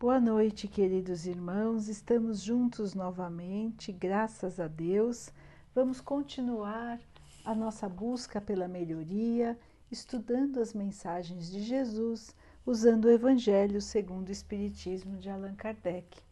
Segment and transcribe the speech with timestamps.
[0.00, 1.88] Boa noite, queridos irmãos.
[1.88, 5.28] Estamos juntos novamente, graças a Deus.
[5.74, 7.00] Vamos continuar
[7.44, 9.58] a nossa busca pela melhoria,
[9.90, 12.32] estudando as mensagens de Jesus,
[12.64, 16.22] usando o Evangelho segundo o Espiritismo de Allan Kardec.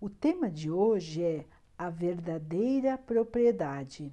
[0.00, 1.46] O tema de hoje é
[1.78, 4.12] a verdadeira propriedade.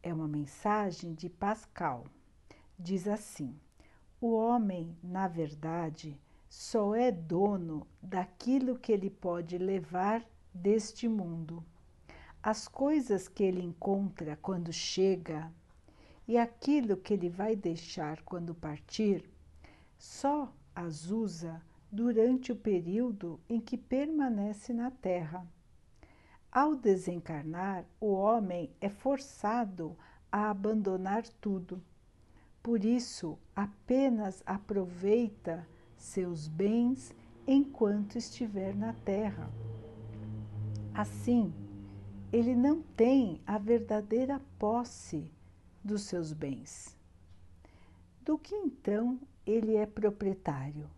[0.00, 2.04] É uma mensagem de Pascal.
[2.78, 3.58] Diz assim:
[4.20, 6.16] O homem, na verdade,
[6.58, 10.24] só é dono daquilo que ele pode levar
[10.54, 11.62] deste mundo.
[12.42, 15.52] As coisas que ele encontra quando chega
[16.26, 19.28] e aquilo que ele vai deixar quando partir,
[19.98, 21.60] só as usa
[21.92, 25.46] durante o período em que permanece na Terra.
[26.50, 29.94] Ao desencarnar, o homem é forçado
[30.32, 31.82] a abandonar tudo.
[32.62, 35.68] Por isso, apenas aproveita
[36.06, 37.14] seus bens
[37.46, 39.50] enquanto estiver na terra.
[40.94, 41.52] Assim,
[42.32, 45.30] ele não tem a verdadeira posse
[45.84, 46.96] dos seus bens.
[48.22, 50.88] Do que então ele é proprietário?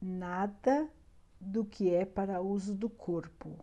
[0.00, 0.88] Nada
[1.40, 3.58] do que é para uso do corpo,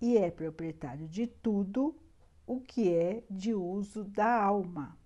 [0.00, 1.94] e é proprietário de tudo
[2.46, 4.96] o que é de uso da alma,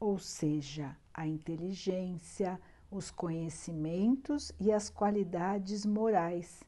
[0.00, 2.60] ou seja, a inteligência,
[2.92, 6.62] os conhecimentos e as qualidades morais.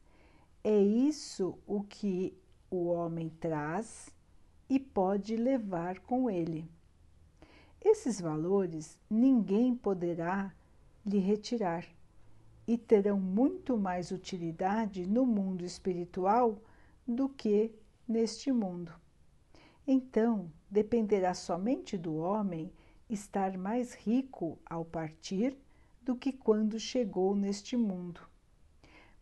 [0.62, 2.34] É isso o que
[2.70, 4.08] o homem traz
[4.69, 6.67] e pode levar com ele.
[7.78, 10.52] Esses valores ninguém poderá
[11.05, 11.86] lhe retirar
[12.67, 16.58] e terão muito mais utilidade no mundo espiritual
[17.06, 17.70] do que
[18.08, 18.91] neste mundo.
[19.86, 22.72] Então, dependerá somente do homem
[23.11, 25.55] estar mais rico ao partir
[26.05, 28.20] do que quando chegou neste mundo,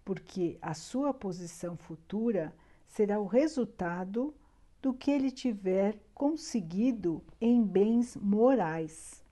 [0.04, 2.54] porque a sua posição futura
[2.86, 4.34] será o resultado
[4.80, 9.24] do que ele tiver conseguido em bens morais.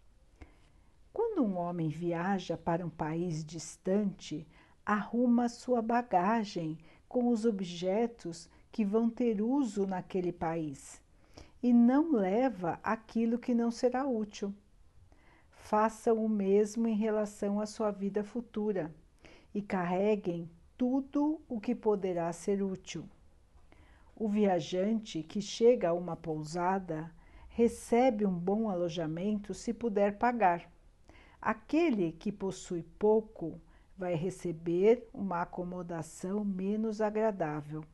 [1.13, 4.47] Quando um homem viaja para um país distante,
[4.87, 11.03] arruma sua bagagem com os objetos que vão ter uso naquele país
[11.61, 14.55] e não leva aquilo que não será útil
[15.71, 18.93] façam o mesmo em relação à sua vida futura
[19.55, 23.09] e carreguem tudo o que poderá ser útil.
[24.17, 27.09] O viajante que chega a uma pousada
[27.51, 30.69] recebe um bom alojamento se puder pagar.
[31.41, 33.61] Aquele que possui pouco
[33.97, 37.85] vai receber uma acomodação menos agradável.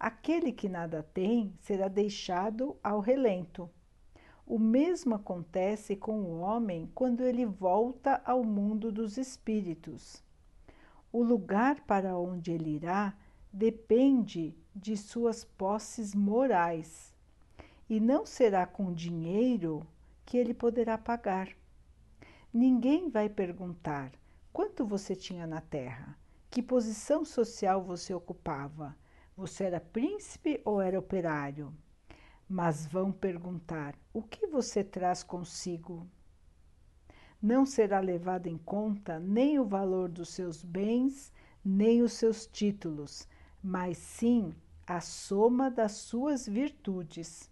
[0.00, 3.70] Aquele que nada tem será deixado ao relento.
[4.46, 10.22] O mesmo acontece com o homem quando ele volta ao mundo dos espíritos.
[11.10, 13.16] O lugar para onde ele irá
[13.50, 17.14] depende de suas posses morais
[17.88, 19.86] e não será com dinheiro
[20.26, 21.48] que ele poderá pagar.
[22.52, 24.12] Ninguém vai perguntar
[24.52, 26.18] quanto você tinha na terra,
[26.50, 28.94] que posição social você ocupava,
[29.34, 31.74] você era príncipe ou era operário
[32.48, 36.06] mas vão perguntar: o que você traz consigo?
[37.40, 41.32] Não será levado em conta nem o valor dos seus bens,
[41.64, 43.28] nem os seus títulos,
[43.62, 44.54] mas sim
[44.86, 47.50] a soma das suas virtudes.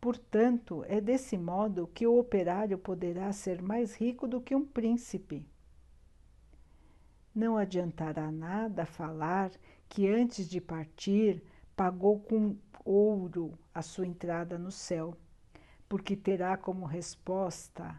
[0.00, 5.46] Portanto, é desse modo que o operário poderá ser mais rico do que um príncipe.
[7.34, 9.50] Não adiantará nada falar
[9.88, 11.42] que antes de partir
[11.76, 15.16] pagou com ouro a sua entrada no céu,
[15.88, 17.98] porque terá como resposta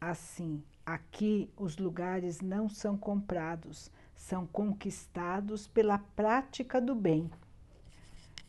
[0.00, 7.30] assim: aqui os lugares não são comprados, são conquistados pela prática do bem.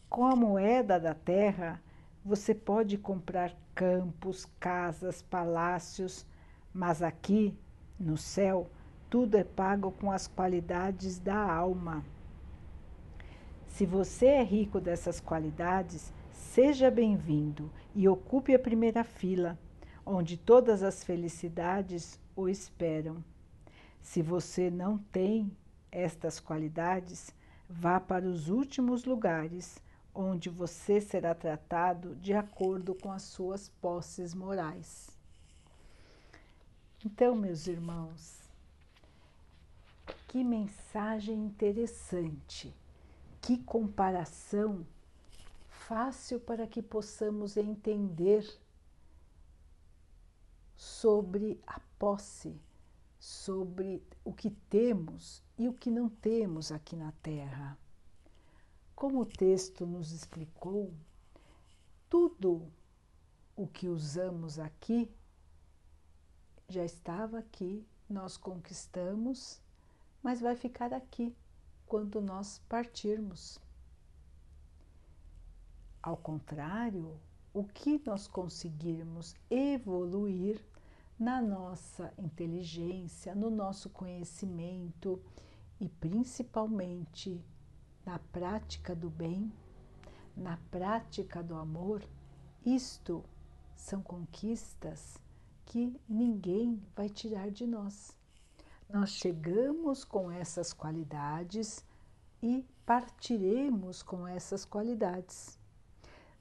[0.09, 1.82] Com a moeda da terra,
[2.24, 6.26] você pode comprar campos, casas, palácios,
[6.74, 7.58] mas aqui,
[8.00, 8.70] no céu,
[9.09, 12.03] tudo é pago com as qualidades da alma.
[13.72, 19.58] Se você é rico dessas qualidades, seja bem-vindo e ocupe a primeira fila,
[20.06, 23.23] onde todas as felicidades o esperam.
[24.02, 25.50] Se você não tem
[25.90, 27.34] estas qualidades,
[27.68, 29.82] vá para os últimos lugares,
[30.14, 35.17] onde você será tratado de acordo com as suas posses morais.
[37.03, 38.38] Então, meus irmãos,
[40.28, 42.80] que mensagem interessante
[43.41, 44.85] que comparação
[45.67, 48.47] fácil para que possamos entender
[50.76, 52.55] sobre a posse,
[53.20, 57.78] sobre o que temos e o que não temos aqui na Terra.
[58.96, 60.93] Como o texto nos explicou,
[62.09, 62.72] tudo
[63.55, 65.11] o que usamos aqui
[66.70, 69.59] já estava aqui, nós conquistamos,
[70.23, 71.35] mas vai ficar aqui
[71.91, 73.59] quando nós partirmos.
[76.02, 77.20] Ao contrário,
[77.53, 80.64] o que nós conseguirmos evoluir
[81.20, 85.22] na nossa inteligência, no nosso conhecimento
[85.82, 87.43] e principalmente
[88.05, 89.52] na prática do bem,
[90.34, 92.02] na prática do amor,
[92.66, 93.22] isto
[93.76, 95.20] são conquistas
[95.66, 98.21] que ninguém vai tirar de nós.
[98.93, 101.85] Nós chegamos com essas qualidades
[102.43, 105.58] e partiremos com essas qualidades.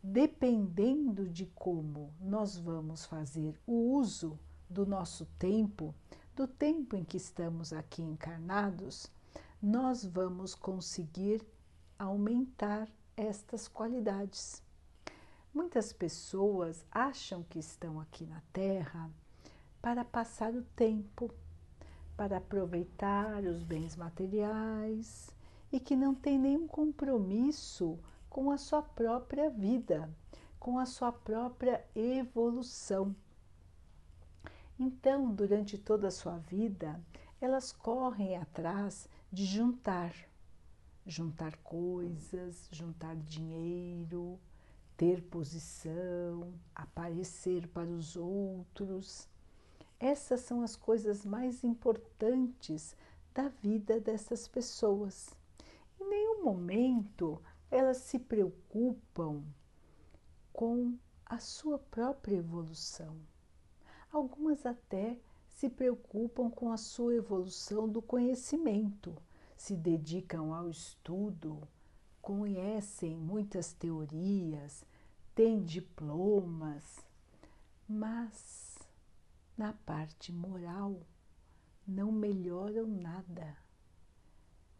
[0.02, 4.37] Dependendo de como nós vamos fazer o uso
[4.69, 5.94] do nosso tempo,
[6.35, 9.06] do tempo em que estamos aqui encarnados,
[9.62, 11.47] nós vamos conseguir
[11.97, 14.61] aumentar estas qualidades.
[15.55, 19.08] Muitas pessoas acham que estão aqui na Terra
[19.81, 21.32] para passar o tempo,
[22.20, 25.34] para aproveitar os bens materiais
[25.72, 30.06] e que não tem nenhum compromisso com a sua própria vida,
[30.58, 33.17] com a sua própria evolução.
[34.78, 37.02] Então, durante toda a sua vida,
[37.40, 40.14] elas correm atrás de juntar,
[41.06, 44.38] juntar coisas, juntar dinheiro,
[44.94, 49.26] ter posição, aparecer para os outros.
[50.00, 52.97] Essas são as coisas mais importantes
[53.35, 55.29] da vida dessas pessoas.
[56.00, 59.44] Em nenhum momento elas se preocupam
[60.55, 63.14] com a sua própria evolução.
[64.11, 65.19] Algumas até
[65.49, 69.14] se preocupam com a sua evolução do conhecimento,
[69.55, 71.61] se dedicam ao estudo,
[72.23, 74.85] conhecem muitas teorias,
[75.35, 76.99] têm diplomas,
[77.87, 78.69] mas
[79.61, 81.07] na parte moral
[81.87, 83.57] não melhoram nada.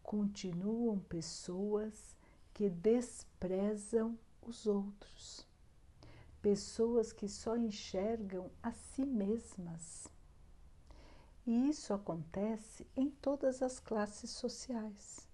[0.01, 2.17] Continuam pessoas
[2.51, 5.47] que desprezam os outros
[6.41, 10.07] pessoas que só enxergam a si mesmas.
[11.45, 15.29] E isso acontece em todas as classes sociais.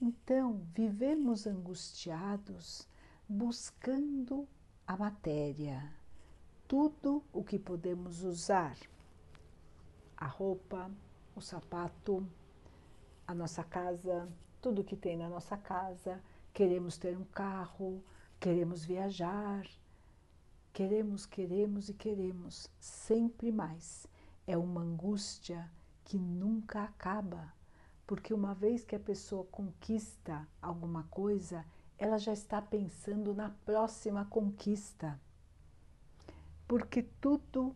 [0.00, 2.86] Então, vivemos angustiados
[3.28, 4.48] buscando
[4.86, 5.92] a matéria,
[6.68, 8.76] tudo o que podemos usar:
[10.16, 10.90] a roupa,
[11.34, 12.26] o sapato,
[13.26, 14.28] a nossa casa,
[14.60, 16.22] tudo que tem na nossa casa.
[16.52, 18.02] Queremos ter um carro,
[18.40, 19.66] queremos viajar,
[20.76, 24.06] Queremos, queremos e queremos sempre mais.
[24.46, 25.70] É uma angústia
[26.04, 27.50] que nunca acaba,
[28.06, 31.64] porque uma vez que a pessoa conquista alguma coisa,
[31.96, 35.18] ela já está pensando na próxima conquista.
[36.66, 37.74] Porque tudo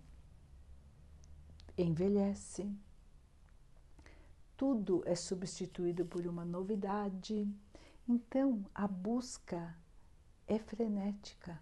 [1.77, 2.71] envelhece,
[4.57, 7.49] tudo é substituído por uma novidade.
[8.09, 9.77] Então, a busca
[10.47, 11.61] é frenética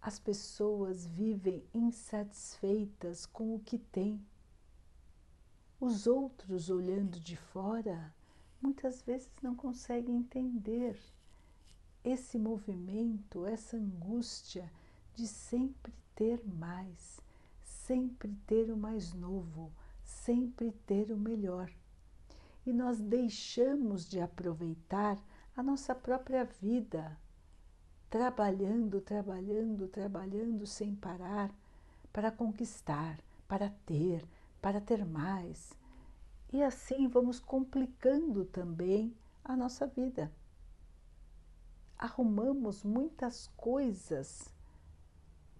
[0.00, 4.24] as pessoas vivem insatisfeitas com o que têm.
[5.78, 8.14] Os outros, olhando de fora,
[8.62, 10.98] muitas vezes não conseguem entender
[12.02, 14.70] esse movimento, essa angústia
[15.14, 17.20] de sempre ter mais,
[17.62, 19.72] sempre ter o mais novo,
[20.04, 21.70] sempre ter o melhor.
[22.66, 25.18] E nós deixamos de aproveitar
[25.56, 27.18] a nossa própria vida
[28.10, 31.54] trabalhando, trabalhando, trabalhando sem parar
[32.12, 34.26] para conquistar, para ter,
[34.60, 35.72] para ter mais.
[36.52, 40.30] E assim vamos complicando também a nossa vida.
[41.96, 44.52] Arrumamos muitas coisas,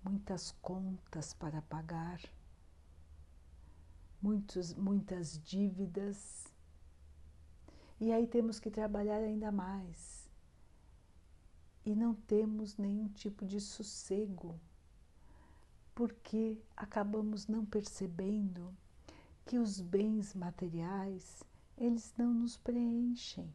[0.03, 2.21] muitas contas para pagar,
[4.21, 6.47] muitos, muitas dívidas.
[8.01, 10.21] E aí temos que trabalhar ainda mais
[11.85, 14.61] e não temos nenhum tipo de sossego,
[15.95, 18.75] porque acabamos não percebendo
[19.45, 21.43] que os bens materiais,
[21.77, 23.53] eles não nos preenchem.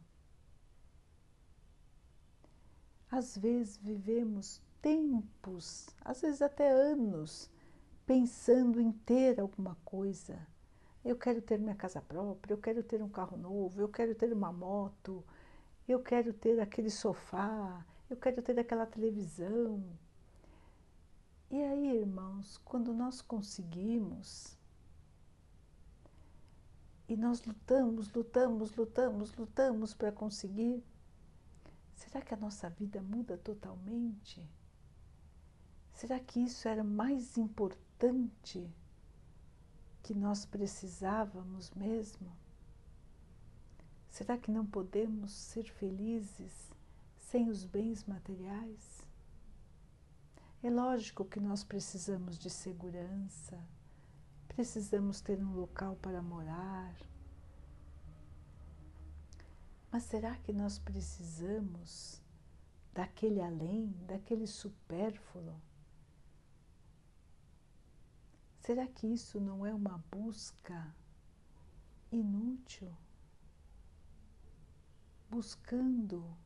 [3.10, 7.50] Às vezes vivemos tempos, às vezes até anos,
[8.06, 10.38] pensando em ter alguma coisa.
[11.04, 14.32] Eu quero ter minha casa própria, eu quero ter um carro novo, eu quero ter
[14.32, 15.24] uma moto,
[15.88, 19.82] eu quero ter aquele sofá, eu quero ter aquela televisão.
[21.50, 24.56] E aí, irmãos, quando nós conseguimos,
[27.08, 30.80] e nós lutamos, lutamos, lutamos, lutamos para conseguir,
[31.92, 34.48] será que a nossa vida muda totalmente?
[35.96, 38.70] Será que isso era mais importante
[40.02, 42.36] que nós precisávamos mesmo?
[44.10, 46.70] Será que não podemos ser felizes
[47.16, 49.08] sem os bens materiais?
[50.62, 53.58] É lógico que nós precisamos de segurança,
[54.48, 56.94] precisamos ter um local para morar.
[59.90, 62.20] Mas será que nós precisamos
[62.92, 65.58] daquele além, daquele supérfluo?
[68.66, 70.92] Será que isso não é uma busca
[72.10, 72.92] inútil?
[75.30, 76.36] Buscando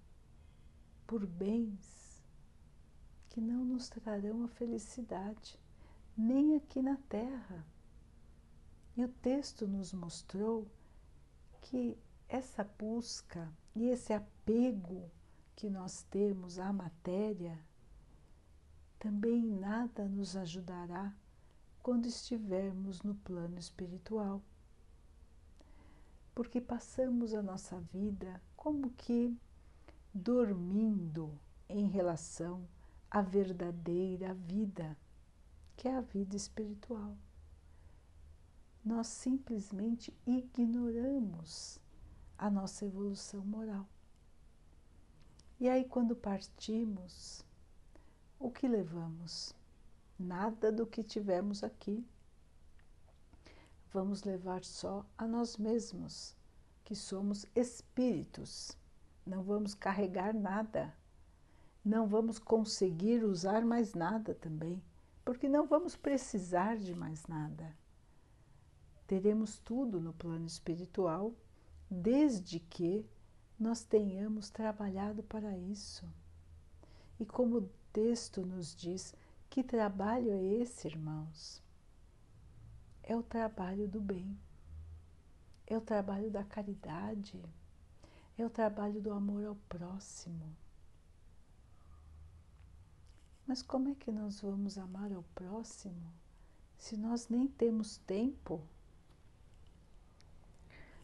[1.06, 2.22] por bens
[3.30, 5.58] que não nos trarão a felicidade,
[6.14, 7.66] nem aqui na terra.
[8.94, 10.70] E o texto nos mostrou
[11.62, 11.96] que
[12.28, 15.10] essa busca e esse apego
[15.56, 17.58] que nós temos à matéria
[18.98, 21.14] também nada nos ajudará
[21.82, 24.42] quando estivermos no plano espiritual.
[26.34, 29.36] Porque passamos a nossa vida como que
[30.12, 32.66] dormindo em relação
[33.10, 34.96] à verdadeira vida,
[35.76, 37.16] que é a vida espiritual.
[38.84, 41.78] Nós simplesmente ignoramos
[42.38, 43.86] a nossa evolução moral.
[45.58, 47.44] E aí, quando partimos,
[48.38, 49.54] o que levamos?
[50.20, 52.06] Nada do que tivemos aqui.
[53.92, 56.36] Vamos levar só a nós mesmos,
[56.84, 58.76] que somos espíritos.
[59.26, 60.94] Não vamos carregar nada.
[61.84, 64.82] Não vamos conseguir usar mais nada também,
[65.24, 67.74] porque não vamos precisar de mais nada.
[69.06, 71.34] Teremos tudo no plano espiritual,
[71.90, 73.04] desde que
[73.58, 76.06] nós tenhamos trabalhado para isso.
[77.18, 79.14] E como o texto nos diz,
[79.50, 81.60] que trabalho é esse, irmãos?
[83.02, 84.38] É o trabalho do bem,
[85.66, 87.42] é o trabalho da caridade,
[88.38, 90.56] é o trabalho do amor ao próximo.
[93.44, 96.12] Mas como é que nós vamos amar ao próximo
[96.78, 98.62] se nós nem temos tempo?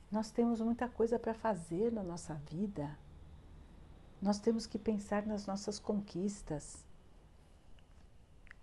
[0.09, 2.97] Nós temos muita coisa para fazer na nossa vida.
[4.23, 6.87] Nós temos que pensar nas nossas conquistas.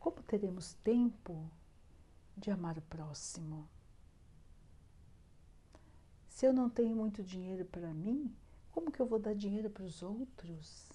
[0.04, 1.50] Como teremos tempo
[2.36, 3.70] de amar o próximo?
[6.28, 8.36] Se eu não tenho muito dinheiro para mim,
[8.74, 10.92] como que eu vou dar dinheiro para os outros?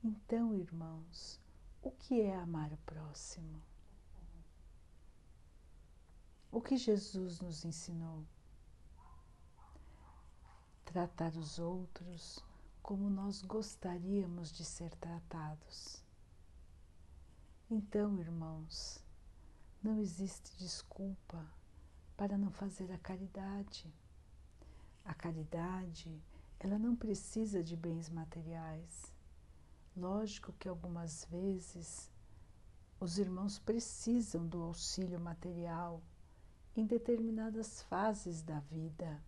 [0.00, 1.40] Então, irmãos,
[1.82, 3.60] o que é amar o próximo?
[6.52, 8.24] O que Jesus nos ensinou?
[10.84, 12.38] Tratar os outros
[12.80, 16.05] como nós gostaríamos de ser tratados.
[17.68, 19.04] Então, irmãos,
[19.82, 21.44] não existe desculpa
[22.16, 23.92] para não fazer a caridade.
[25.04, 26.22] A caridade,
[26.60, 29.12] ela não precisa de bens materiais.
[29.96, 32.08] Lógico que algumas vezes
[33.00, 36.00] os irmãos precisam do auxílio material
[36.76, 39.20] em determinadas fases da vida.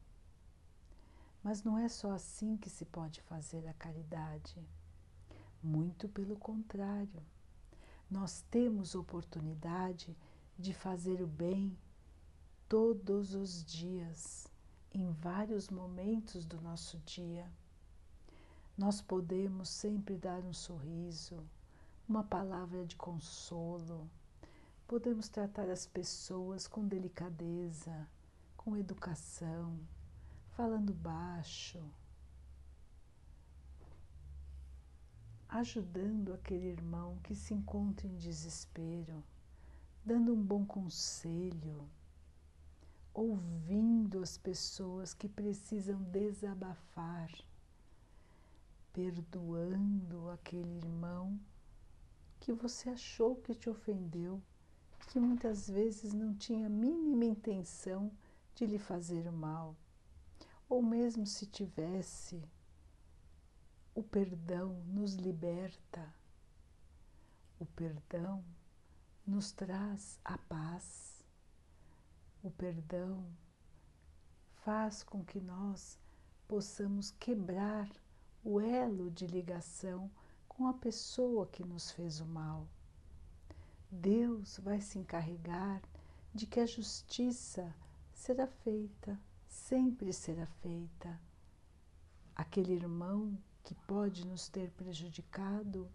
[1.42, 4.64] Mas não é só assim que se pode fazer a caridade.
[5.61, 7.21] Muito pelo contrário
[8.11, 10.17] nós temos oportunidade
[10.59, 11.77] de fazer o bem
[12.69, 14.47] todos os dias,
[14.93, 17.50] em vários momentos do nosso dia.
[18.77, 21.45] Nós podemos sempre dar um sorriso,
[22.09, 24.09] uma palavra de consolo,
[24.87, 28.09] podemos tratar as pessoas com delicadeza,
[28.57, 29.79] com educação,
[30.57, 31.79] falando baixo
[35.49, 39.25] ajudando aquele irmão que se encontra em desespero,
[40.05, 41.88] dando um bom conselho,
[43.14, 47.31] ouvindo as pessoas que precisam desabafar,
[48.93, 51.40] perdoando aquele irmão
[52.38, 54.43] que você achou que te ofendeu,
[55.09, 58.12] que muitas vezes não tinha a mínima intenção
[58.55, 59.75] de lhe fazer o mal,
[60.69, 62.43] ou mesmo se tivesse
[63.99, 66.14] o perdão nos liberta,
[67.59, 68.45] o perdão
[69.26, 71.25] nos traz a paz,
[72.40, 73.26] o perdão
[74.62, 75.99] faz com que nós
[76.47, 77.90] possamos quebrar
[78.45, 80.09] o elo de ligação
[80.47, 82.69] com a pessoa que nos fez o mal.
[83.90, 85.83] Deus vai se encarregar
[86.33, 87.75] de que a justiça
[88.14, 91.21] será feita, sempre será feita.
[92.37, 93.37] Aquele irmão
[93.69, 95.93] que pode nos ter prejudicado,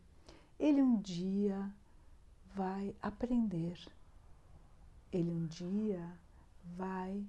[0.59, 1.73] ele um dia
[2.53, 3.79] vai aprender,
[5.11, 6.15] ele um dia
[6.63, 7.25] vai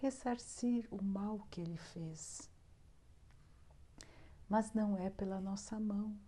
[0.00, 2.48] ressarcir o mal que ele fez.
[4.48, 6.18] Mas não é pela nossa mão.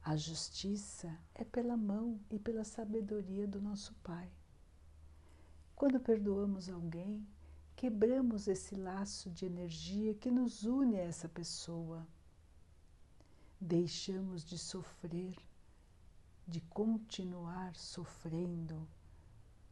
[0.00, 4.30] A justiça é pela mão e pela sabedoria do nosso Pai.
[5.74, 7.26] Quando perdoamos alguém,
[7.74, 12.06] quebramos esse laço de energia que nos une a essa pessoa.
[13.60, 15.36] Deixamos de sofrer,
[16.48, 18.88] de continuar sofrendo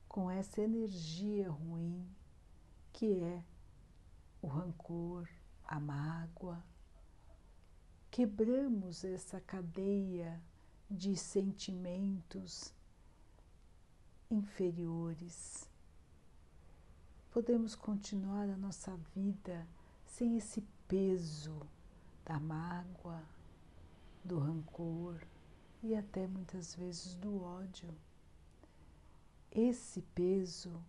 [0.06, 2.06] com essa energia ruim
[2.92, 3.42] que é
[4.42, 5.26] o rancor,
[5.64, 6.62] a mágoa.
[8.10, 10.38] Quebramos essa cadeia
[10.90, 12.74] de sentimentos
[14.30, 15.68] inferiores.
[17.30, 19.66] Podemos continuar a nossa vida
[20.04, 21.60] sem esse peso
[22.24, 23.22] da mágoa,
[24.24, 25.20] do rancor
[25.82, 27.94] e até muitas vezes do ódio.
[29.50, 30.82] Esse peso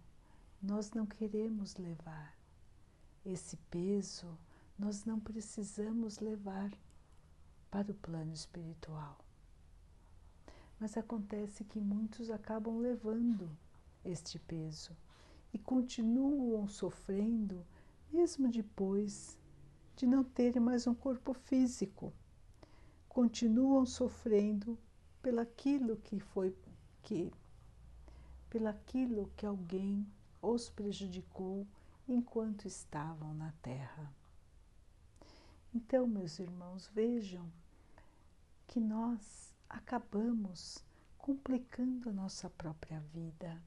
[0.62, 2.38] nós não queremos levar.
[3.25, 4.38] Esse peso
[4.77, 6.71] nós não precisamos levar
[7.69, 9.17] para o plano espiritual.
[10.79, 13.50] Mas acontece que muitos acabam levando
[14.03, 14.95] este peso
[15.53, 17.65] e continuam sofrendo
[18.12, 19.38] mesmo depois
[19.95, 22.13] de não terem mais um corpo físico.
[23.10, 24.78] Continuam sofrendo
[25.22, 26.56] pelaquilo que foi
[27.01, 27.34] que
[28.50, 30.08] pelaquilo que alguém
[30.42, 31.68] os prejudicou
[32.08, 34.13] enquanto estavam na terra.
[35.74, 37.51] Então, meus irmãos, vejam
[38.68, 40.84] que nós acabamos
[41.18, 43.62] complicando a nossa própria vida.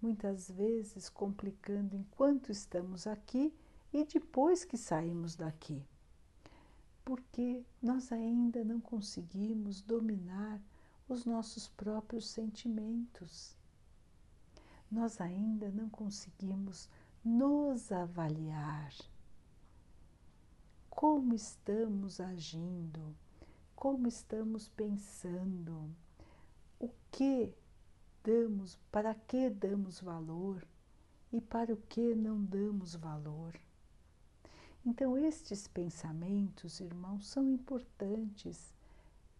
[0.00, 3.52] Muitas vezes complicando enquanto estamos aqui
[3.92, 5.84] e depois que saímos daqui.
[7.06, 10.60] Porque nós ainda não conseguimos dominar
[11.08, 13.56] os nossos próprios sentimentos
[14.90, 16.88] nós ainda não conseguimos
[17.24, 18.92] nos avaliar.
[20.88, 23.14] Como estamos agindo?
[23.74, 25.90] Como estamos pensando?
[26.78, 27.52] O que
[28.22, 30.66] damos, para que damos valor
[31.32, 33.65] e para o que não damos valor?
[34.88, 38.72] Então, estes pensamentos, irmãos, são importantes.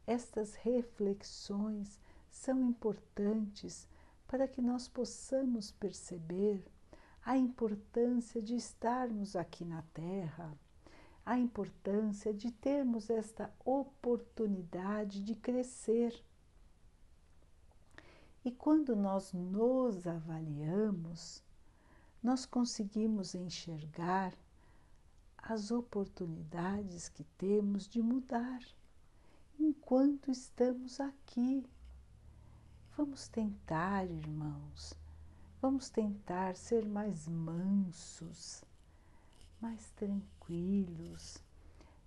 [0.04, 3.87] Estas reflexões são importantes
[4.26, 6.66] para que nós possamos perceber
[7.24, 10.52] a importância de estarmos aqui na Terra,
[11.24, 16.24] a importância de termos esta oportunidade de crescer.
[18.44, 21.40] E quando nós nos avaliamos,
[22.20, 24.32] nós conseguimos enxergar
[25.48, 28.61] as oportunidades que temos de mudar
[29.56, 31.64] enquanto estamos aqui.
[32.96, 34.92] Vamos tentar, irmãos,
[35.62, 38.64] vamos tentar ser mais mansos,
[39.61, 41.38] mais tranquilos.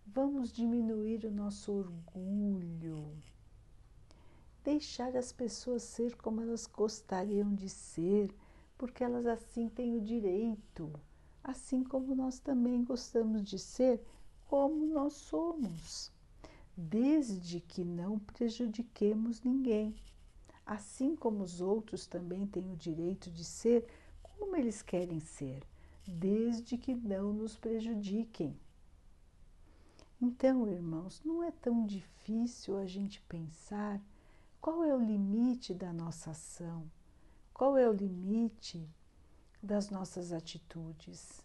[0.05, 3.15] Vamos diminuir o nosso orgulho,
[4.65, 8.35] deixar as pessoas ser como elas gostariam de ser,
[8.77, 10.91] porque elas assim têm o direito,
[11.49, 14.01] assim como nós também gostamos de ser
[14.47, 16.11] como nós somos,
[16.75, 19.95] desde que não prejudiquemos ninguém
[20.69, 23.87] assim como os outros também têm o direito de ser
[24.21, 25.63] como eles querem ser,
[26.07, 28.55] desde que não nos prejudiquem.
[30.21, 33.99] Então, irmãos, não é tão difícil a gente pensar
[34.61, 36.85] qual é o limite da nossa ação,
[37.51, 38.87] qual é o limite
[39.61, 41.43] das nossas atitudes.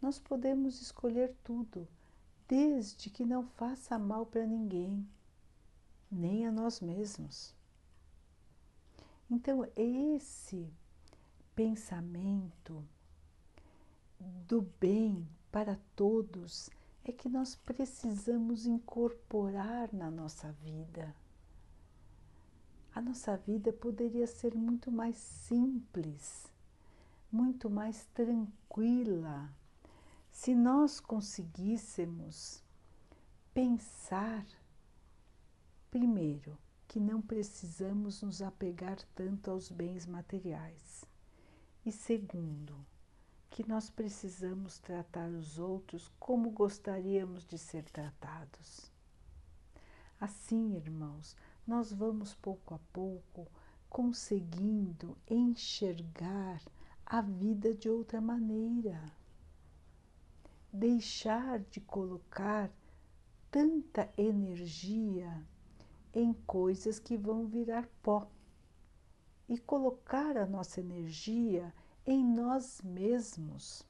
[0.00, 1.88] Nós podemos escolher tudo,
[2.48, 5.06] desde que não faça mal para ninguém,
[6.10, 7.54] nem a nós mesmos.
[9.30, 10.70] Então, esse
[11.54, 12.84] pensamento
[14.46, 16.68] do bem para todos
[17.04, 21.14] é que nós precisamos incorporar na nossa vida.
[22.94, 26.46] A nossa vida poderia ser muito mais simples,
[27.34, 29.52] muito mais tranquila,
[30.30, 32.62] se nós conseguíssemos
[33.52, 34.46] pensar
[35.90, 41.04] primeiro que não precisamos nos apegar tanto aos bens materiais.
[41.84, 42.86] E segundo,
[43.50, 48.92] que nós precisamos tratar os outros como gostaríamos de ser tratados.
[50.20, 53.48] Assim, irmãos, nós vamos pouco a pouco
[53.88, 56.62] conseguindo enxergar
[57.06, 59.00] a vida de outra maneira.
[60.72, 62.70] Deixar de colocar
[63.50, 65.46] tanta energia
[66.12, 68.28] em coisas que vão virar pó
[69.48, 71.72] e colocar a nossa energia
[72.06, 73.86] em nós mesmos,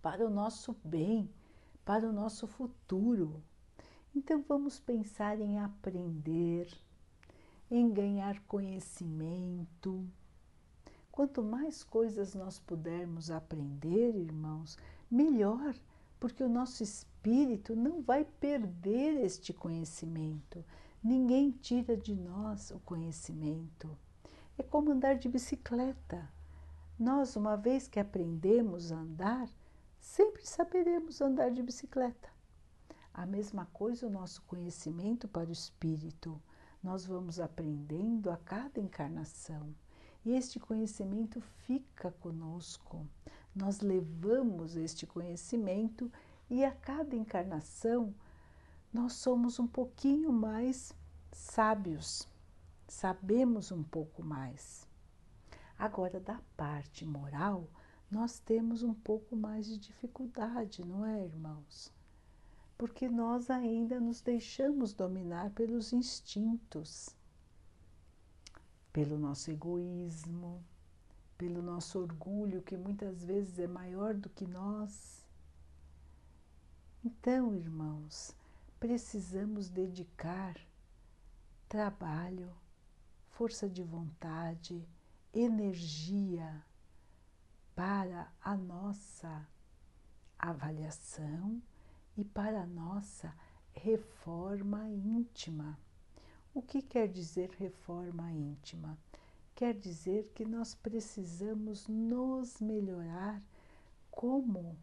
[0.00, 1.28] para o nosso bem,
[1.84, 3.42] para o nosso futuro.
[4.14, 6.68] Então vamos pensar em aprender,
[7.70, 10.08] em ganhar conhecimento.
[11.16, 14.76] Quanto mais coisas nós pudermos aprender, irmãos,
[15.10, 15.74] melhor,
[16.20, 20.62] porque o nosso espírito não vai perder este conhecimento.
[21.02, 23.88] Ninguém tira de nós o conhecimento.
[24.58, 26.30] É como andar de bicicleta.
[26.98, 29.48] Nós, uma vez que aprendemos a andar,
[29.98, 32.28] sempre saberemos andar de bicicleta.
[33.14, 36.38] A mesma coisa o nosso conhecimento para o espírito.
[36.82, 39.74] Nós vamos aprendendo a cada encarnação.
[40.26, 43.06] E este conhecimento fica conosco.
[43.54, 46.10] Nós levamos este conhecimento
[46.50, 48.12] e a cada encarnação
[48.92, 50.92] nós somos um pouquinho mais
[51.30, 52.26] sábios,
[52.88, 54.84] sabemos um pouco mais.
[55.78, 57.68] Agora, da parte moral,
[58.10, 61.92] nós temos um pouco mais de dificuldade, não é, irmãos?
[62.76, 67.14] Porque nós ainda nos deixamos dominar pelos instintos,
[68.96, 70.64] pelo nosso egoísmo,
[71.36, 75.22] pelo nosso orgulho, que muitas vezes é maior do que nós.
[77.04, 78.34] Então, irmãos,
[78.80, 80.56] precisamos dedicar
[81.68, 82.50] trabalho,
[83.32, 84.82] força de vontade,
[85.30, 86.64] energia
[87.74, 89.46] para a nossa
[90.38, 91.62] avaliação
[92.16, 93.30] e para a nossa
[93.74, 95.78] reforma íntima.
[96.56, 98.96] O que quer dizer reforma íntima?
[99.54, 103.42] Quer dizer que nós precisamos nos melhorar
[104.10, 104.74] como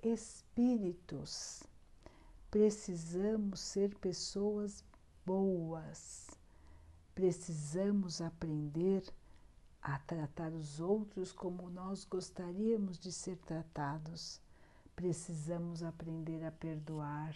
[0.00, 1.64] espíritos.
[2.52, 4.84] Precisamos ser pessoas
[5.26, 6.30] boas.
[7.16, 9.02] Precisamos aprender
[9.82, 14.40] a tratar os outros como nós gostaríamos de ser tratados.
[14.94, 17.34] Precisamos aprender a perdoar.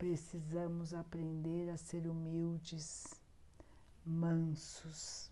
[0.00, 3.20] Precisamos aprender a ser humildes,
[4.02, 5.30] mansos,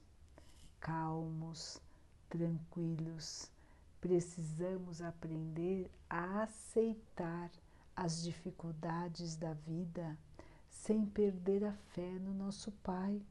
[0.79, 1.81] calmos,
[2.29, 3.51] tranquilos.
[3.99, 7.51] Precisamos aprender a aceitar
[7.97, 10.19] as dificuldades da vida
[10.69, 13.23] sem perder a fé no nosso Pai,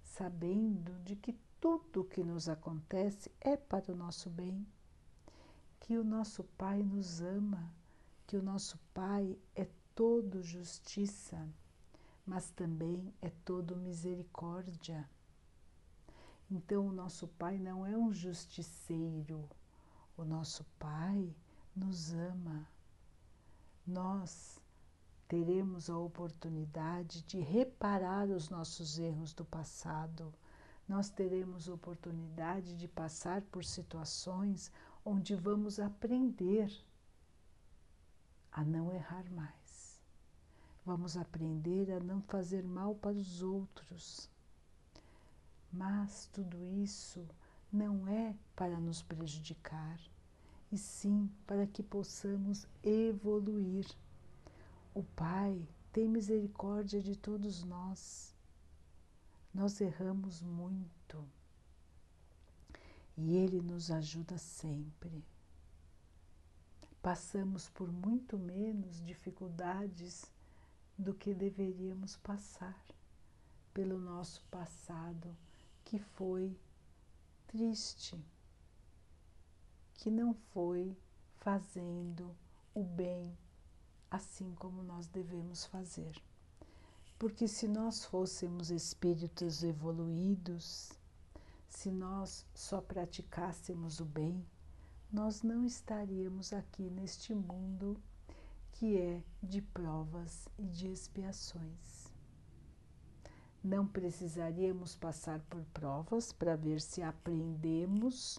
[0.00, 4.64] sabendo de que tudo o que nos acontece é para o nosso bem,
[5.80, 7.68] que o nosso Pai nos ama,
[8.28, 11.48] que o nosso Pai é todo justiça,
[12.26, 15.08] mas também é todo misericórdia.
[16.50, 19.48] Então, o nosso Pai não é um justiceiro,
[20.16, 21.34] o nosso Pai
[21.74, 22.68] nos ama
[23.86, 24.58] nós
[25.28, 30.32] teremos a oportunidade de reparar os nossos erros do passado.
[30.88, 34.72] Nós teremos oportunidade de passar por situações
[35.04, 36.72] onde vamos aprender
[38.50, 39.63] a não errar mais.
[40.84, 44.28] Vamos aprender a não fazer mal para os outros.
[45.72, 47.26] Mas tudo isso
[47.72, 49.98] não é para nos prejudicar
[50.70, 53.86] e sim para que possamos evoluir.
[54.94, 58.34] O Pai tem misericórdia de todos nós.
[59.54, 61.24] Nós erramos muito
[63.16, 65.24] e Ele nos ajuda sempre.
[67.00, 70.30] Passamos por muito menos dificuldades
[70.96, 72.80] do que deveríamos passar
[73.72, 75.36] pelo nosso passado,
[75.84, 76.56] que foi
[77.46, 78.18] triste
[79.94, 80.96] que não foi
[81.38, 82.36] fazendo
[82.74, 83.36] o bem
[84.10, 86.14] assim como nós devemos fazer.
[87.18, 90.92] Porque se nós fôssemos espíritos evoluídos,
[91.68, 94.44] se nós só praticássemos o bem,
[95.10, 98.00] nós não estaríamos aqui neste mundo
[98.74, 102.12] que é de provas e de expiações.
[103.62, 108.38] Não precisaríamos passar por provas para ver se aprendemos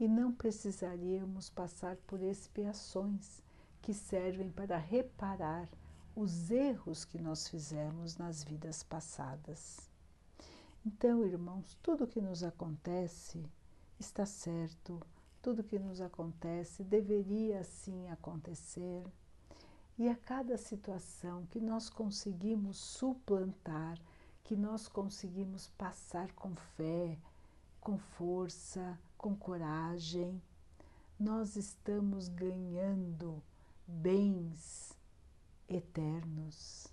[0.00, 3.42] e não precisaríamos passar por expiações
[3.82, 5.68] que servem para reparar
[6.16, 9.90] os erros que nós fizemos nas vidas passadas.
[10.84, 13.44] Então, irmãos, tudo que nos acontece
[14.00, 14.98] está certo,
[15.42, 19.04] tudo que nos acontece deveria assim acontecer.
[19.98, 23.98] E a cada situação que nós conseguimos suplantar,
[24.42, 27.18] que nós conseguimos passar com fé,
[27.80, 30.42] com força, com coragem.
[31.18, 33.42] Nós estamos ganhando
[33.86, 34.96] bens
[35.68, 36.88] eternos,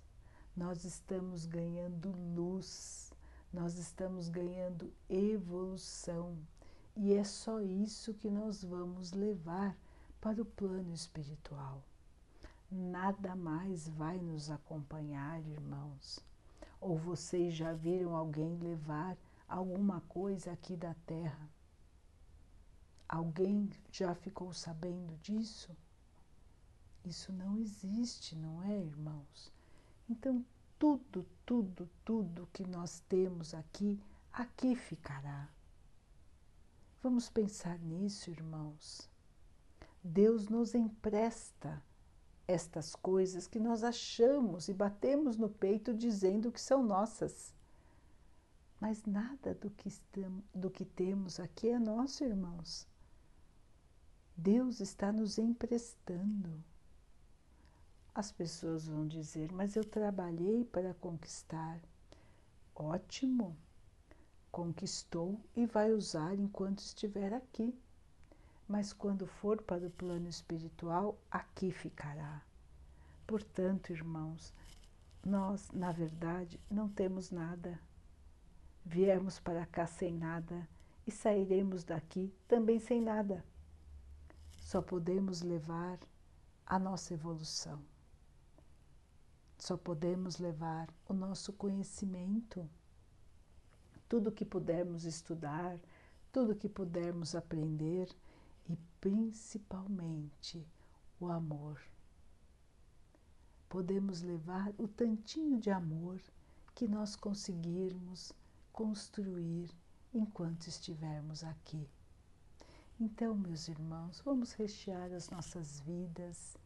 [0.56, 3.12] nós estamos ganhando luz,
[3.52, 6.36] nós estamos ganhando evolução
[6.96, 9.76] e é só isso que nós vamos levar
[10.20, 11.82] para o plano espiritual.
[12.70, 16.20] Nada mais vai nos acompanhar, irmãos.
[16.80, 19.16] Ou vocês já viram alguém levar
[19.48, 21.50] alguma coisa aqui da terra?
[23.08, 25.76] Alguém já ficou sabendo disso?
[27.04, 29.52] Isso não existe, não é, irmãos?
[30.08, 30.44] Então,
[30.78, 34.00] tudo, tudo, tudo que nós temos aqui,
[34.32, 35.48] aqui ficará.
[37.02, 39.10] Vamos pensar nisso, irmãos.
[40.04, 41.82] Deus nos empresta
[42.50, 47.54] estas coisas que nós achamos e batemos no peito dizendo que são nossas.
[48.80, 52.86] Mas nada do que, estamos, do que temos aqui é nosso, irmãos.
[54.36, 56.62] Deus está nos emprestando.
[58.14, 61.80] As pessoas vão dizer, mas eu trabalhei para conquistar.
[62.74, 63.56] Ótimo!
[64.50, 67.74] conquistou e vai usar enquanto estiver aqui.
[68.70, 72.40] Mas quando for para o plano espiritual, aqui ficará.
[73.26, 74.54] Portanto, irmãos,
[75.26, 77.80] nós, na verdade, não temos nada.
[78.84, 80.68] Viemos para cá sem nada
[81.04, 83.44] e sairemos daqui também sem nada.
[84.60, 85.98] Só podemos levar
[86.64, 87.82] a nossa evolução.
[89.58, 92.70] Só podemos levar o nosso conhecimento
[94.08, 95.76] tudo que pudermos estudar,
[96.30, 98.08] tudo que pudermos aprender
[98.68, 100.66] e principalmente
[101.18, 101.80] o amor.
[103.68, 106.20] Podemos levar o tantinho de amor
[106.74, 108.32] que nós conseguirmos
[108.72, 109.70] construir
[110.12, 111.88] enquanto estivermos aqui.
[112.98, 116.56] Então, meus irmãos, vamos rechear as nossas vidas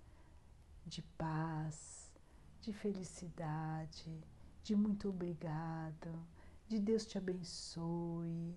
[0.86, 2.10] de paz,
[2.60, 4.20] de felicidade,
[4.62, 6.10] de muito obrigado
[6.68, 8.56] de Deus te abençoe.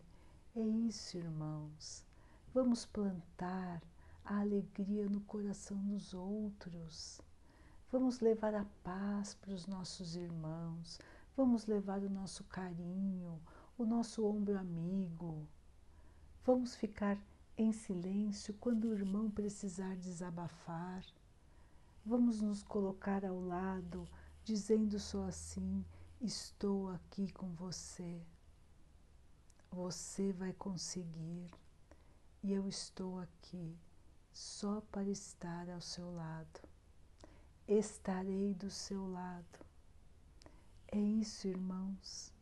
[0.56, 2.07] É isso, irmãos.
[2.60, 3.84] Vamos plantar
[4.26, 7.22] a alegria no coração dos outros.
[7.91, 11.00] Vamos levar a paz para os nossos irmãos.
[11.36, 13.39] Vamos levar o nosso carinho,
[13.78, 15.48] o nosso ombro amigo.
[16.43, 17.15] Vamos ficar
[17.56, 21.06] em silêncio quando o irmão precisar desabafar.
[22.04, 24.10] Vamos nos colocar ao lado,
[24.43, 25.86] dizendo só assim:
[26.20, 28.20] Estou aqui com você.
[29.70, 31.52] Você vai conseguir.
[32.48, 33.78] E eu estou aqui
[34.32, 36.62] só para estar ao seu lado.
[37.68, 39.60] Estarei do seu lado.
[40.88, 42.34] É isso, irmãos.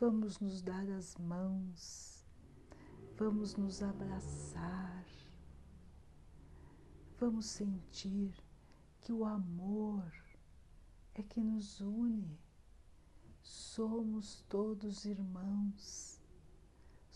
[0.00, 2.24] Vamos nos dar as mãos.
[3.18, 5.04] Vamos nos abraçar.
[7.20, 8.34] Vamos sentir
[9.02, 10.10] que o amor
[11.12, 12.40] é que nos une
[13.42, 16.18] Somos todos irmãos,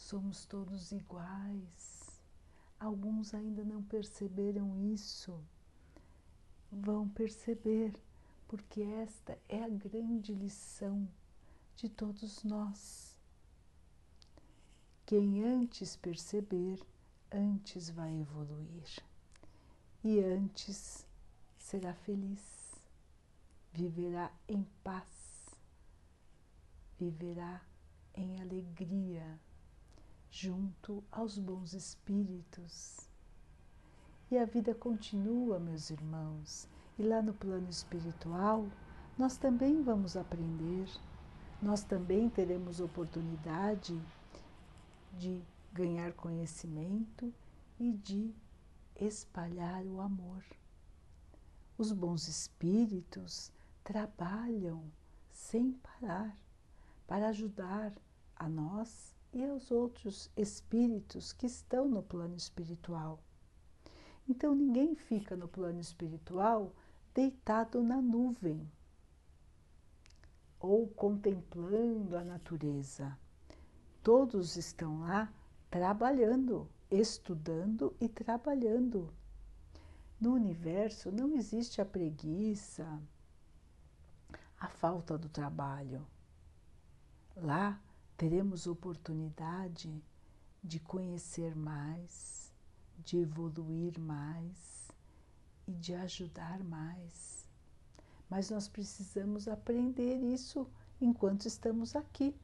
[0.07, 2.21] somos todos iguais.
[2.79, 5.39] Alguns ainda não perceberam isso.
[6.71, 7.93] Vão perceber,
[8.49, 11.09] porque esta é a grande lição
[11.75, 13.17] de todos nós.
[15.05, 16.81] Quem antes perceber,
[17.31, 19.03] antes vai evoluir
[20.03, 21.07] e antes
[21.57, 22.81] será feliz,
[23.73, 25.27] viverá em paz
[26.99, 27.61] viverá
[28.15, 29.39] em alegria
[30.39, 33.09] junto aos bons espíritos.
[34.31, 36.69] E a vida continua, meus irmãos,
[36.99, 38.69] e lá no plano espiritual
[39.17, 40.91] nós também vamos aprender,
[41.63, 43.99] nós também teremos oportunidade
[45.15, 47.33] de ganhar conhecimento
[47.81, 48.35] e de
[48.95, 50.45] espalhar o amor.
[51.79, 53.51] Os bons espíritos
[53.83, 54.85] trabalham
[55.31, 56.37] sem parar
[57.07, 57.95] para ajudar
[58.35, 63.21] a nós e aos outros espíritos que estão no plano espiritual.
[64.29, 66.73] Então ninguém fica no plano espiritual
[67.15, 68.71] deitado na nuvem
[70.59, 73.17] ou contemplando a natureza.
[74.03, 75.33] Todos estão lá
[75.71, 79.13] trabalhando, estudando e trabalhando.
[80.21, 83.01] No universo não existe a preguiça,
[84.59, 86.07] a falta do trabalho.
[87.37, 87.81] Lá
[88.17, 90.03] teremos oportunidade
[90.63, 92.53] de conhecer mais,
[92.99, 94.91] de evoluir mais
[95.67, 97.47] e de ajudar mais.
[98.29, 100.67] Mas nós precisamos aprender isso
[101.01, 102.35] enquanto estamos aqui.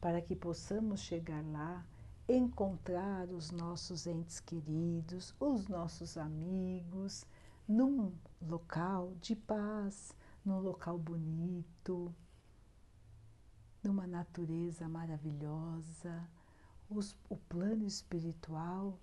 [0.00, 1.84] para que possamos chegar lá,
[2.28, 7.26] encontrar os nossos entes queridos, os nossos amigos,
[7.66, 12.14] num local de paz, num local bonito,
[13.82, 16.28] numa natureza maravilhosa,
[16.90, 18.98] os, o plano espiritual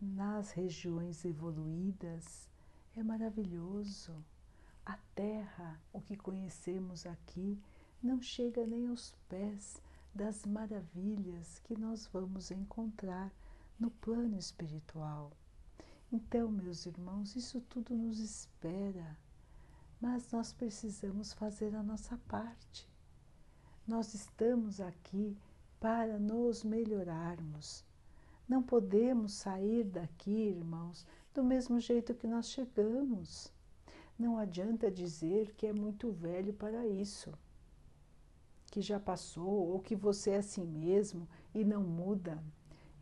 [0.00, 2.48] nas regiões evoluídas
[2.94, 4.24] é maravilhoso.
[4.84, 7.60] A Terra, o que conhecemos aqui,
[8.02, 9.82] não chega nem aos pés
[10.14, 13.32] das maravilhas que nós vamos encontrar
[13.78, 15.32] no plano espiritual.
[16.10, 19.18] Então, meus irmãos, isso tudo nos espera,
[20.00, 22.88] mas nós precisamos fazer a nossa parte.
[23.86, 25.36] Nós estamos aqui
[25.78, 27.84] para nos melhorarmos.
[28.48, 33.52] Não podemos sair daqui, irmãos, do mesmo jeito que nós chegamos.
[34.18, 37.32] Não adianta dizer que é muito velho para isso,
[38.70, 42.42] que já passou ou que você é assim mesmo e não muda.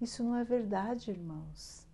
[0.00, 1.84] Isso não é verdade, irmãos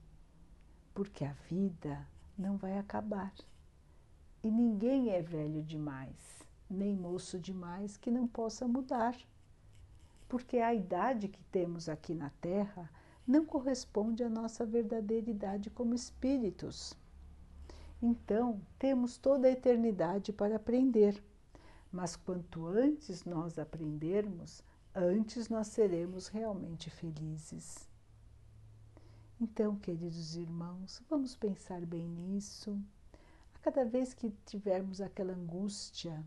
[0.94, 3.32] porque a vida não vai acabar.
[4.42, 6.39] E ninguém é velho demais,
[6.70, 9.16] nem moço demais que não possa mudar.
[10.28, 12.88] Porque a idade que temos aqui na Terra
[13.26, 16.96] não corresponde à nossa verdadeira idade como espíritos.
[18.00, 21.22] Então, temos toda a eternidade para aprender.
[21.92, 24.62] Mas quanto antes nós aprendermos,
[24.94, 27.88] antes nós seremos realmente felizes.
[29.40, 32.78] Então, queridos irmãos, vamos pensar bem nisso.
[33.54, 36.24] A cada vez que tivermos aquela angústia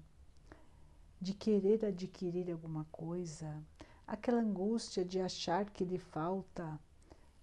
[1.23, 3.63] de querer adquirir alguma coisa,
[4.05, 6.77] aquela angústia de achar que lhe falta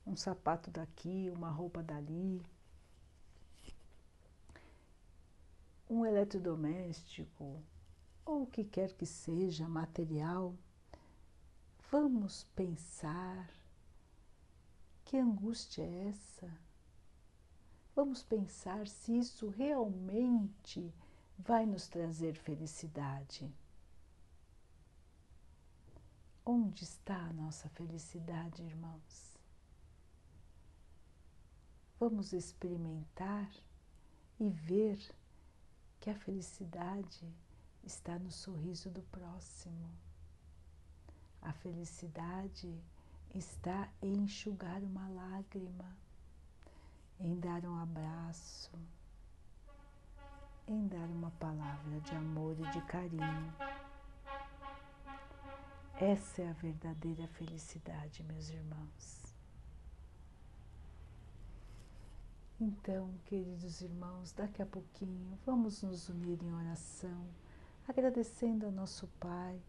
[0.07, 2.43] um sapato daqui, uma roupa dali,
[5.89, 7.63] um eletrodoméstico,
[8.23, 10.55] ou o que quer que seja, material,
[11.91, 13.49] vamos pensar
[15.07, 16.53] que angústia é essa?
[17.97, 20.93] Vamos pensar se isso realmente
[21.39, 23.51] vai nos trazer felicidade.
[26.45, 29.39] Onde está a nossa felicidade, irmãos?
[31.99, 33.51] Vamos experimentar
[34.39, 34.99] e ver
[36.01, 37.31] que a felicidade
[37.85, 39.91] está no sorriso do próximo.
[41.43, 42.75] A felicidade
[43.35, 45.95] está em enxugar uma lágrima,
[47.19, 48.71] em dar um abraço,
[50.67, 53.55] em dar uma palavra de amor e de carinho.
[56.01, 59.35] Essa é a verdadeira felicidade, meus irmãos.
[62.59, 67.29] Então, queridos irmãos, daqui a pouquinho vamos nos unir em oração,
[67.87, 69.61] agradecendo a nosso Pai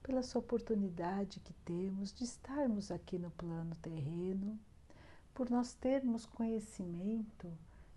[0.00, 4.56] pela sua oportunidade que temos de estarmos aqui no plano terreno,
[5.34, 7.52] por nós termos conhecimento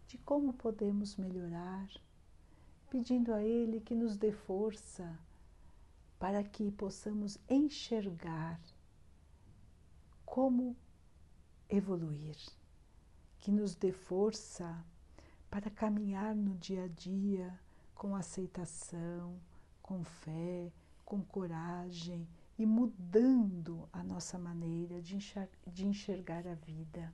[0.08, 1.88] de como podemos melhorar,
[2.90, 5.16] pedindo a Ele que nos dê força
[6.22, 8.62] para que possamos enxergar
[10.24, 10.78] como
[11.68, 12.38] evoluir,
[13.40, 14.86] que nos dê força
[15.50, 17.60] para caminhar no dia a dia
[17.96, 19.36] com aceitação,
[19.82, 20.72] com fé,
[21.04, 27.12] com coragem e mudando a nossa maneira de enxergar a vida.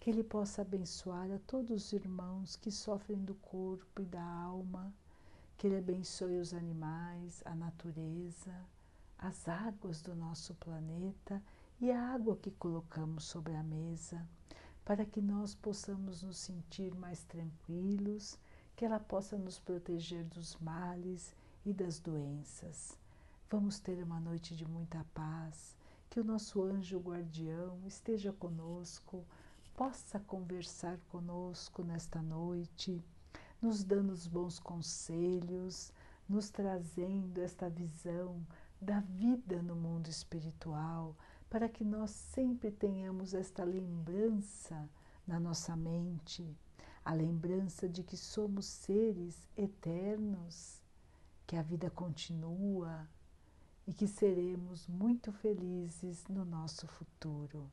[0.00, 4.92] Que Ele possa abençoar a todos os irmãos que sofrem do corpo e da alma,
[5.56, 8.54] que Ele abençoe os animais, a natureza,
[9.18, 11.42] as águas do nosso planeta
[11.80, 14.26] e a água que colocamos sobre a mesa,
[14.84, 18.38] para que nós possamos nos sentir mais tranquilos,
[18.74, 22.98] que ela possa nos proteger dos males e das doenças.
[23.50, 25.76] Vamos ter uma noite de muita paz,
[26.10, 29.24] que o nosso anjo guardião esteja conosco,
[29.74, 33.02] possa conversar conosco nesta noite,
[33.66, 35.92] nos dando os bons conselhos,
[36.28, 38.46] nos trazendo esta visão
[38.80, 41.16] da vida no mundo espiritual,
[41.50, 44.88] para que nós sempre tenhamos esta lembrança
[45.26, 46.56] na nossa mente,
[47.04, 50.80] a lembrança de que somos seres eternos,
[51.44, 53.08] que a vida continua,
[53.84, 57.68] e que seremos muito felizes no nosso futuro.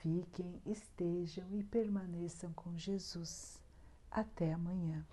[0.00, 3.63] Fiquem, estejam e permaneçam com Jesus.
[4.14, 5.04] Até amanhã.